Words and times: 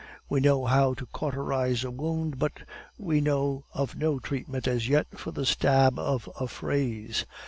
We 0.27 0.39
know 0.39 0.65
how 0.65 0.95
to 0.95 1.05
cauterize 1.05 1.83
a 1.83 1.91
wound, 1.91 2.39
but 2.39 2.61
we 2.97 3.21
know 3.21 3.65
of 3.71 3.95
no 3.95 4.17
treatment 4.17 4.67
as 4.67 4.89
yet 4.89 5.05
for 5.13 5.29
the 5.29 5.45
stab 5.45 5.99
of 5.99 6.27
a 6.39 6.47
phrase. 6.47 7.27